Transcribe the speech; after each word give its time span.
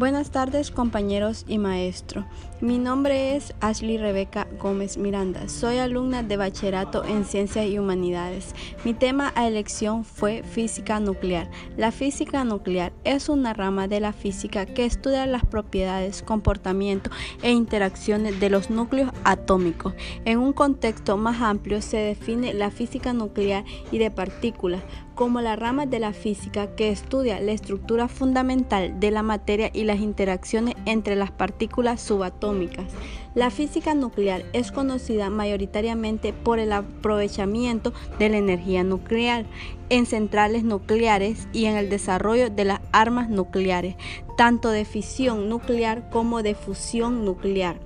Buenas 0.00 0.30
tardes 0.30 0.70
compañeros 0.70 1.44
y 1.46 1.58
maestro. 1.58 2.24
Mi 2.62 2.78
nombre 2.78 3.36
es 3.36 3.52
Ashley 3.60 3.98
Rebeca 3.98 4.46
Gómez 4.58 4.96
Miranda. 4.96 5.46
Soy 5.50 5.76
alumna 5.76 6.22
de 6.22 6.38
bachillerato 6.38 7.04
en 7.04 7.26
Ciencias 7.26 7.66
y 7.66 7.78
Humanidades. 7.78 8.54
Mi 8.82 8.94
tema 8.94 9.30
a 9.34 9.46
elección 9.46 10.06
fue 10.06 10.42
física 10.42 11.00
nuclear. 11.00 11.50
La 11.76 11.92
física 11.92 12.44
nuclear 12.44 12.94
es 13.04 13.28
una 13.28 13.52
rama 13.52 13.88
de 13.88 14.00
la 14.00 14.14
física 14.14 14.64
que 14.64 14.86
estudia 14.86 15.26
las 15.26 15.44
propiedades, 15.44 16.22
comportamiento 16.22 17.10
e 17.42 17.50
interacciones 17.50 18.40
de 18.40 18.48
los 18.48 18.70
núcleos 18.70 19.10
atómicos. 19.24 19.92
En 20.24 20.38
un 20.38 20.54
contexto 20.54 21.18
más 21.18 21.42
amplio 21.42 21.82
se 21.82 21.98
define 21.98 22.54
la 22.54 22.70
física 22.70 23.12
nuclear 23.12 23.66
y 23.92 23.98
de 23.98 24.10
partículas 24.10 24.82
como 25.20 25.42
la 25.42 25.54
rama 25.54 25.84
de 25.84 25.98
la 25.98 26.14
física 26.14 26.74
que 26.76 26.88
estudia 26.88 27.40
la 27.40 27.52
estructura 27.52 28.08
fundamental 28.08 28.98
de 29.00 29.10
la 29.10 29.22
materia 29.22 29.70
y 29.70 29.84
las 29.90 30.00
interacciones 30.00 30.76
entre 30.86 31.16
las 31.16 31.32
partículas 31.32 32.00
subatómicas. 32.00 32.86
La 33.34 33.50
física 33.50 33.92
nuclear 33.92 34.44
es 34.52 34.70
conocida 34.70 35.30
mayoritariamente 35.30 36.32
por 36.32 36.60
el 36.60 36.72
aprovechamiento 36.72 37.92
de 38.20 38.28
la 38.28 38.36
energía 38.36 38.84
nuclear 38.84 39.46
en 39.88 40.06
centrales 40.06 40.62
nucleares 40.62 41.48
y 41.52 41.64
en 41.64 41.76
el 41.76 41.90
desarrollo 41.90 42.50
de 42.50 42.64
las 42.64 42.80
armas 42.92 43.30
nucleares, 43.30 43.96
tanto 44.36 44.70
de 44.70 44.84
fisión 44.84 45.48
nuclear 45.48 46.08
como 46.10 46.44
de 46.44 46.54
fusión 46.54 47.24
nuclear 47.24 47.80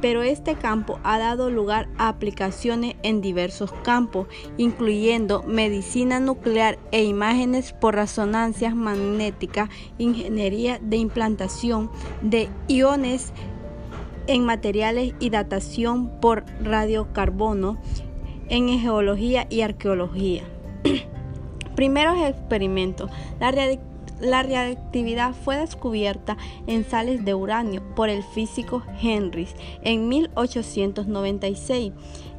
pero 0.00 0.22
este 0.22 0.54
campo 0.54 0.98
ha 1.02 1.18
dado 1.18 1.50
lugar 1.50 1.88
a 1.98 2.08
aplicaciones 2.08 2.96
en 3.02 3.20
diversos 3.20 3.72
campos, 3.82 4.28
incluyendo 4.56 5.42
medicina 5.42 6.20
nuclear 6.20 6.78
e 6.92 7.04
imágenes 7.04 7.72
por 7.72 7.94
resonancia 7.94 8.74
magnética, 8.74 9.68
ingeniería 9.98 10.78
de 10.80 10.96
implantación 10.96 11.90
de 12.22 12.48
iones 12.68 13.32
en 14.26 14.44
materiales 14.44 15.14
y 15.18 15.30
datación 15.30 16.20
por 16.20 16.44
radiocarbono 16.62 17.78
en 18.48 18.78
geología 18.78 19.46
y 19.50 19.62
arqueología. 19.62 20.44
Primeros 21.74 22.18
experimentos. 22.26 23.10
La 23.40 23.50
la 24.20 24.42
reactividad 24.42 25.34
fue 25.34 25.56
descubierta 25.56 26.36
en 26.66 26.84
sales 26.84 27.24
de 27.24 27.34
uranio 27.34 27.82
por 27.94 28.08
el 28.08 28.22
físico 28.22 28.82
Henrys 29.00 29.54
en 29.82 30.08
1896. 30.08 31.92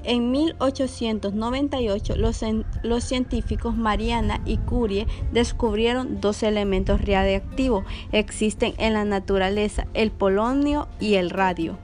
En 0.04 0.32
1898 0.32 2.16
los, 2.16 2.42
los, 2.84 3.04
científicos 3.04 3.76
Mariana 3.76 4.42
y 4.46 4.58
Curie 4.58 5.08
descubrieron 5.34 6.22
dos 6.22 6.42
elementos 6.42 7.02
radiactivos 7.02 7.84
existen 8.14 8.74
en 8.78 8.94
la 8.94 9.04
naturaleza, 9.04 9.88
el 9.94 10.12
polonio 10.12 10.88
y 11.02 11.16
el 11.16 11.30
radio. 11.30 11.78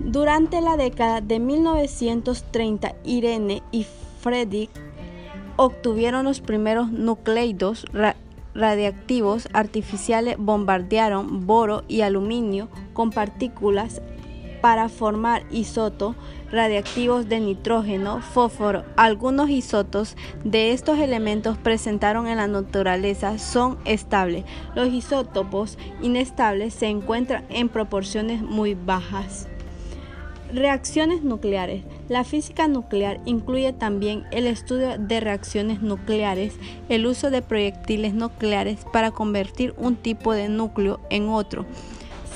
Durante 0.00 0.60
la 0.60 0.76
década 0.76 1.20
de 1.20 1.38
1930, 1.38 2.94
Irene 3.04 3.62
y 3.70 3.86
Frederick 4.20 4.70
obtuvieron 5.56 6.24
los 6.24 6.40
primeros 6.40 6.90
nucleidos 6.90 7.86
radiactivos 8.54 9.48
artificiales, 9.52 10.36
bombardearon 10.38 11.46
boro 11.46 11.84
y 11.88 12.02
aluminio 12.02 12.68
con 12.92 13.10
partículas 13.10 14.00
para 14.60 14.88
formar 14.88 15.42
isótopos 15.50 16.16
radiactivos 16.50 17.28
de 17.28 17.40
nitrógeno, 17.40 18.22
fósforo. 18.22 18.84
Algunos 18.96 19.50
isótopos 19.50 20.16
de 20.44 20.72
estos 20.72 21.00
elementos 21.00 21.58
presentaron 21.58 22.28
en 22.28 22.38
la 22.38 22.46
naturaleza 22.46 23.38
son 23.38 23.76
estables. 23.84 24.44
Los 24.74 24.88
isótopos 24.88 25.76
inestables 26.00 26.72
se 26.74 26.86
encuentran 26.86 27.44
en 27.50 27.68
proporciones 27.68 28.40
muy 28.40 28.74
bajas. 28.74 29.48
Reacciones 30.54 31.24
nucleares. 31.24 31.82
La 32.08 32.22
física 32.22 32.68
nuclear 32.68 33.18
incluye 33.24 33.72
también 33.72 34.22
el 34.30 34.46
estudio 34.46 34.98
de 34.98 35.18
reacciones 35.18 35.82
nucleares, 35.82 36.54
el 36.88 37.06
uso 37.06 37.32
de 37.32 37.42
proyectiles 37.42 38.14
nucleares 38.14 38.86
para 38.92 39.10
convertir 39.10 39.74
un 39.78 39.96
tipo 39.96 40.32
de 40.32 40.48
núcleo 40.48 41.00
en 41.10 41.28
otro. 41.28 41.66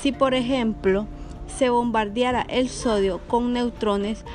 Si 0.01 0.11
por 0.11 0.33
ejemplo 0.33 1.07
se 1.47 1.69
bombardeara 1.69 2.41
el 2.41 2.67
sodio 2.67 3.21
con 3.29 3.53
neutrones, 3.53 4.25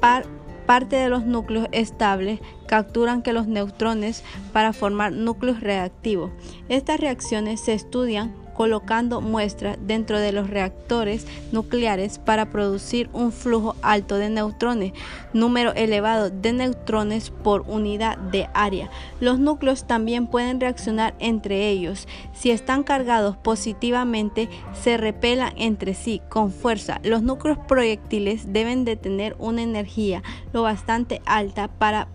parte 0.00 0.96
de 0.96 1.10
los 1.10 1.26
núcleos 1.26 1.68
estables 1.70 2.40
capturan 2.66 3.20
que 3.20 3.34
los 3.34 3.46
neutrones 3.46 4.24
para 4.54 4.72
formar 4.72 5.12
núcleos 5.12 5.60
reactivos. 5.60 6.30
Estas 6.70 6.98
reacciones 6.98 7.60
se 7.60 7.74
estudian 7.74 8.34
colocando 8.54 9.20
muestras 9.20 9.76
dentro 9.80 10.18
de 10.18 10.32
los 10.32 10.48
reactores 10.48 11.26
nucleares 11.52 12.18
para 12.18 12.50
producir 12.50 13.10
un 13.12 13.32
flujo 13.32 13.76
alto 13.82 14.16
de 14.16 14.30
neutrones, 14.30 14.92
número 15.32 15.74
elevado 15.74 16.30
de 16.30 16.52
neutrones 16.52 17.30
por 17.30 17.64
unidad 17.66 18.16
de 18.16 18.48
área. 18.54 18.88
Los 19.20 19.38
núcleos 19.38 19.86
también 19.86 20.26
pueden 20.26 20.60
reaccionar 20.60 21.14
entre 21.18 21.68
ellos. 21.68 22.08
Si 22.32 22.50
están 22.50 22.84
cargados 22.84 23.36
positivamente, 23.36 24.48
se 24.72 24.96
repelan 24.96 25.52
entre 25.56 25.94
sí 25.94 26.22
con 26.28 26.50
fuerza. 26.50 27.00
Los 27.02 27.22
núcleos 27.22 27.58
proyectiles 27.58 28.52
deben 28.52 28.84
de 28.84 28.96
tener 28.96 29.36
una 29.38 29.62
energía 29.62 30.22
lo 30.52 30.62
bastante 30.62 31.20
alta 31.26 31.68
para 31.68 32.08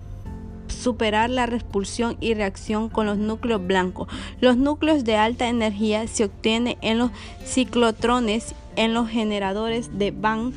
superar 0.80 1.30
la 1.30 1.46
repulsión 1.46 2.18
y 2.20 2.34
reacción 2.34 2.90
con 2.90 3.06
los 3.06 3.18
núcleos 3.18 3.66
blancos. 3.66 4.08
Los 4.42 4.58
núcleos 4.58 5.04
de 5.04 5.16
alta 5.16 5.48
energía 5.48 6.08
se 6.08 6.26
obtienen 6.26 6.78
en 6.82 6.98
los 6.98 7.12
ciclotrones, 7.46 8.56
en 8.76 8.94
los 8.94 9.10
generadores 9.10 9.98
de 9.98 10.12
Van 10.12 10.54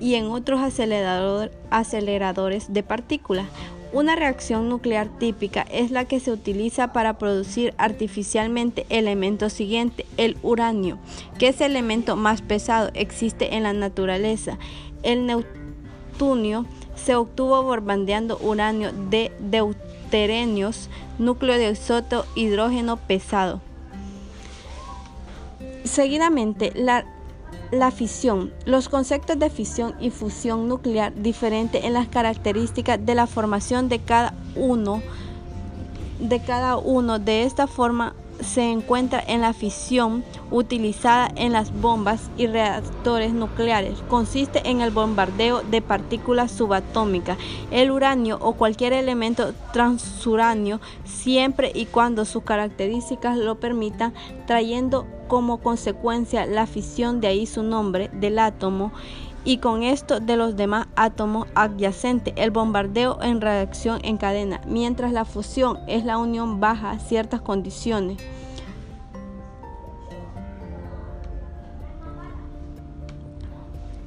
y 0.00 0.14
en 0.14 0.26
otros 0.26 0.60
aceleradores 0.60 2.72
de 2.72 2.82
partículas. 2.82 3.46
Una 3.92 4.14
reacción 4.14 4.68
nuclear 4.68 5.08
típica 5.18 5.62
es 5.62 5.90
la 5.90 6.04
que 6.04 6.20
se 6.20 6.30
utiliza 6.30 6.92
para 6.92 7.18
producir 7.18 7.74
artificialmente 7.76 8.86
el 8.88 9.08
elemento 9.08 9.50
siguiente, 9.50 10.06
el 10.16 10.36
uranio, 10.42 10.98
que 11.38 11.48
es 11.48 11.60
el 11.60 11.72
elemento 11.72 12.14
más 12.14 12.40
pesado 12.40 12.90
existe 12.94 13.56
en 13.56 13.64
la 13.64 13.72
naturaleza. 13.72 14.58
El 15.02 15.26
se 16.96 17.16
obtuvo 17.16 17.62
bombardeando 17.62 18.38
uranio 18.42 18.92
de 18.92 19.32
deuterenios, 19.40 20.90
núcleo 21.18 21.56
de 21.56 21.70
isótopo 21.70 22.26
hidrógeno 22.34 22.98
pesado. 22.98 23.62
Seguidamente, 25.84 26.72
la, 26.74 27.06
la 27.70 27.90
fisión. 27.90 28.52
Los 28.66 28.90
conceptos 28.90 29.38
de 29.38 29.48
fisión 29.48 29.94
y 29.98 30.10
fusión 30.10 30.68
nuclear 30.68 31.14
diferentes 31.14 31.84
en 31.84 31.94
las 31.94 32.08
características 32.08 32.98
de 33.04 33.14
la 33.14 33.26
formación 33.26 33.88
de 33.88 34.00
cada 34.00 34.34
uno 34.56 35.02
de 36.20 36.38
cada 36.40 36.76
uno 36.76 37.18
de 37.18 37.44
esta 37.44 37.66
forma 37.66 38.14
se 38.42 38.70
encuentra 38.70 39.22
en 39.26 39.40
la 39.40 39.52
fisión 39.52 40.24
utilizada 40.50 41.30
en 41.36 41.52
las 41.52 41.72
bombas 41.72 42.30
y 42.36 42.46
reactores 42.46 43.32
nucleares. 43.32 44.00
Consiste 44.08 44.68
en 44.68 44.80
el 44.80 44.90
bombardeo 44.90 45.62
de 45.62 45.82
partículas 45.82 46.50
subatómicas, 46.50 47.38
el 47.70 47.90
uranio 47.90 48.38
o 48.40 48.54
cualquier 48.54 48.92
elemento 48.92 49.52
transuranio, 49.72 50.80
siempre 51.04 51.72
y 51.74 51.86
cuando 51.86 52.24
sus 52.24 52.42
características 52.42 53.36
lo 53.36 53.60
permitan, 53.60 54.14
trayendo 54.46 55.06
como 55.28 55.58
consecuencia 55.58 56.46
la 56.46 56.66
fisión, 56.66 57.20
de 57.20 57.28
ahí 57.28 57.46
su 57.46 57.62
nombre, 57.62 58.10
del 58.12 58.38
átomo 58.38 58.92
y 59.44 59.58
con 59.58 59.82
esto 59.82 60.20
de 60.20 60.36
los 60.36 60.56
demás 60.56 60.88
átomos 60.96 61.46
adyacentes, 61.54 62.34
el 62.36 62.50
bombardeo 62.50 63.22
en 63.22 63.40
reacción 63.40 64.00
en 64.02 64.18
cadena, 64.18 64.60
mientras 64.66 65.12
la 65.12 65.24
fusión 65.24 65.78
es 65.86 66.04
la 66.04 66.18
unión 66.18 66.60
baja 66.60 66.98
ciertas 66.98 67.40
condiciones. 67.40 68.18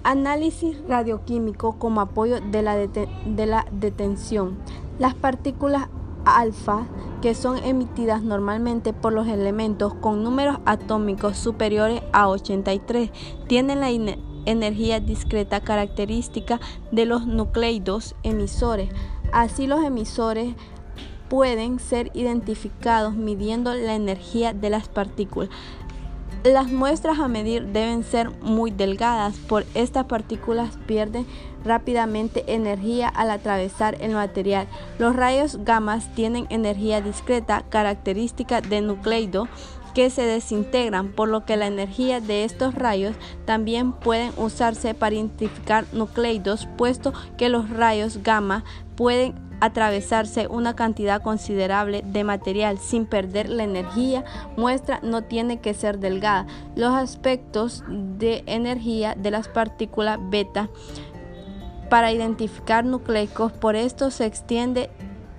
Análisis 0.04 0.78
radioquímico 0.88 1.80
como 1.80 2.02
apoyo 2.02 2.40
de 2.42 2.62
la, 2.62 2.76
de 2.76 3.46
la 3.46 3.66
detención. 3.72 4.58
Las 5.00 5.14
partículas 5.14 5.88
alfa 6.26 6.86
que 7.22 7.36
son 7.36 7.58
emitidas 7.64 8.24
normalmente 8.24 8.94
por 8.94 9.14
los 9.14 9.28
elementos 9.28 9.94
con 9.94 10.24
números 10.24 10.58
atómicos 10.66 11.38
superiores 11.38 12.02
a 12.12 12.28
83 12.30 13.12
tienen 13.48 13.80
la 13.80 13.90
energía 14.46 15.00
discreta 15.00 15.62
característica 15.62 16.60
de 16.92 17.06
los 17.06 17.26
nucleidos 17.26 18.16
emisores. 18.24 18.90
Así 19.32 19.68
los 19.68 19.84
emisores 19.84 20.56
pueden 21.30 21.80
ser 21.80 22.12
identificados 22.14 23.16
midiendo 23.16 23.74
la 23.74 23.96
energía 23.96 24.54
de 24.54 24.70
las 24.70 24.88
partículas. 24.88 25.50
Las 26.44 26.70
muestras 26.70 27.20
a 27.20 27.30
medir 27.30 27.68
deben 27.68 28.04
ser 28.04 28.30
muy 28.42 28.70
delgadas, 28.70 29.38
por 29.38 29.66
estas 29.76 30.08
partículas 30.08 30.78
pierden 30.86 31.26
rápidamente 31.64 32.44
energía 32.54 33.08
al 33.08 33.32
atravesar 33.32 33.96
el 34.02 34.12
material. 34.12 34.68
Los 35.00 35.16
rayos 35.16 35.64
gamma 35.64 36.00
tienen 36.16 36.46
energía 36.50 37.00
discreta, 37.00 37.64
característica 37.70 38.60
de 38.60 38.82
nucleido 38.82 39.48
que 39.96 40.10
se 40.10 40.24
desintegran, 40.24 41.14
por 41.14 41.30
lo 41.30 41.46
que 41.46 41.56
la 41.56 41.68
energía 41.68 42.20
de 42.20 42.44
estos 42.44 42.76
rayos 42.76 43.16
también 43.46 43.94
pueden 43.94 44.34
usarse 44.36 44.94
para 44.94 45.16
identificar 45.16 45.86
nucleidos, 45.94 46.68
puesto 46.78 47.14
que 47.38 47.48
los 47.48 47.70
rayos 47.70 48.22
gamma 48.22 48.66
pueden 48.98 49.36
atravesarse 49.64 50.48
una 50.48 50.76
cantidad 50.76 51.22
considerable 51.22 52.04
de 52.06 52.24
material 52.26 52.80
sin 52.80 53.06
perder 53.06 53.48
la 53.48 53.64
energía, 53.64 54.26
muestra 54.58 55.00
no 55.04 55.24
tiene 55.24 55.62
que 55.62 55.74
ser 55.74 56.00
delgada. 56.00 56.48
Los 56.76 56.94
aspectos 56.94 57.84
de 57.88 58.44
energía 58.46 59.16
de 59.18 59.32
las 59.32 59.48
partículas 59.48 60.20
beta 60.22 60.70
para 61.90 62.12
identificar 62.12 62.84
nucleicos, 62.84 63.54
por 63.54 63.76
esto 63.78 64.12
se 64.12 64.26
extiende 64.26 64.90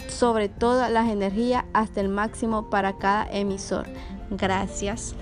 sobre 0.09 0.49
todas 0.49 0.91
las 0.91 1.11
energías 1.11 1.65
hasta 1.75 2.01
el 2.01 2.09
máximo 2.09 2.71
para 2.71 2.97
cada 2.97 3.27
emisor. 3.31 3.87
Gracias. 4.31 5.15